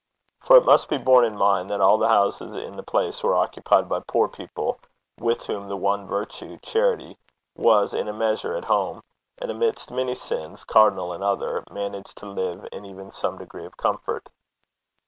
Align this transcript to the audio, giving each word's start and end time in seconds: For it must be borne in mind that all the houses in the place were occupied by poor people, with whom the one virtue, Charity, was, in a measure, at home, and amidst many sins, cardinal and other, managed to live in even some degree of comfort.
For 0.39 0.57
it 0.57 0.65
must 0.65 0.89
be 0.89 0.97
borne 0.97 1.25
in 1.25 1.37
mind 1.37 1.69
that 1.69 1.79
all 1.79 1.99
the 1.99 2.07
houses 2.07 2.55
in 2.55 2.75
the 2.75 2.81
place 2.81 3.21
were 3.21 3.35
occupied 3.35 3.87
by 3.87 3.99
poor 3.99 4.27
people, 4.27 4.79
with 5.19 5.45
whom 5.45 5.67
the 5.69 5.77
one 5.77 6.07
virtue, 6.07 6.57
Charity, 6.63 7.19
was, 7.55 7.93
in 7.93 8.07
a 8.07 8.11
measure, 8.11 8.55
at 8.55 8.65
home, 8.65 9.03
and 9.37 9.51
amidst 9.51 9.91
many 9.91 10.15
sins, 10.15 10.63
cardinal 10.63 11.13
and 11.13 11.23
other, 11.23 11.63
managed 11.69 12.17
to 12.17 12.25
live 12.25 12.67
in 12.71 12.83
even 12.83 13.11
some 13.11 13.37
degree 13.37 13.67
of 13.67 13.77
comfort. 13.77 14.29